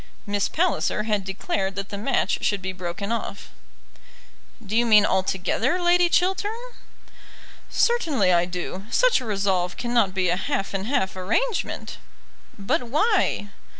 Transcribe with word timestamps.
Miss 0.25 0.47
Palliser 0.49 1.03
had 1.03 1.23
declared 1.23 1.75
that 1.75 1.89
the 1.89 1.95
match 1.99 2.43
should 2.43 2.59
be 2.59 2.73
broken 2.73 3.11
off. 3.11 3.51
"Do 4.65 4.75
you 4.75 4.83
mean 4.83 5.05
altogether, 5.05 5.79
Lady 5.79 6.09
Chiltern?" 6.09 6.51
"Certainly 7.69 8.33
I 8.33 8.45
do. 8.45 8.87
Such 8.89 9.21
a 9.21 9.25
resolve 9.25 9.77
cannot 9.77 10.15
be 10.15 10.29
a 10.29 10.35
half 10.37 10.73
and 10.73 10.87
half 10.87 11.15
arrangement." 11.15 11.99
"But 12.57 12.81
why?" 12.81 13.49